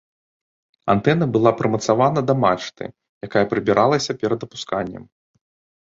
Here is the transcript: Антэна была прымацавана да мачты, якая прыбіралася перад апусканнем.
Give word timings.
Антэна 0.93 1.27
была 1.35 1.51
прымацавана 1.59 2.19
да 2.31 2.39
мачты, 2.47 2.85
якая 3.31 3.45
прыбіралася 3.55 4.11
перад 4.25 4.39
апусканнем. 4.51 5.03